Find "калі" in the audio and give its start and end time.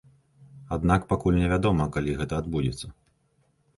1.99-2.17